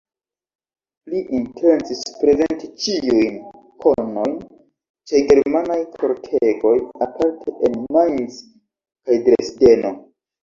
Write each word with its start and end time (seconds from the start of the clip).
Li 1.15 1.19
intencis 1.39 1.99
prezenti 2.21 2.69
ĉiujn 2.85 3.35
konojn 3.83 4.33
ĉe 5.11 5.21
germanaj 5.33 5.77
kortegoj, 5.99 6.73
aparte 7.07 7.55
en 7.69 7.77
Mainz 7.99 8.39
kaj 9.05 9.19
Dresdeno. 9.29 9.93